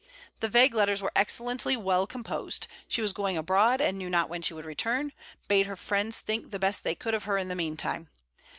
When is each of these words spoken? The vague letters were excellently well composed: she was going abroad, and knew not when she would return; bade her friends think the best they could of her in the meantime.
The 0.39 0.49
vague 0.49 0.73
letters 0.73 1.03
were 1.03 1.11
excellently 1.15 1.77
well 1.77 2.07
composed: 2.07 2.65
she 2.87 3.03
was 3.03 3.13
going 3.13 3.37
abroad, 3.37 3.79
and 3.79 3.99
knew 3.99 4.09
not 4.09 4.29
when 4.29 4.41
she 4.41 4.55
would 4.55 4.65
return; 4.65 5.11
bade 5.47 5.67
her 5.67 5.75
friends 5.75 6.21
think 6.21 6.49
the 6.49 6.57
best 6.57 6.83
they 6.83 6.95
could 6.95 7.13
of 7.13 7.25
her 7.25 7.37
in 7.37 7.49
the 7.49 7.55
meantime. 7.55 8.09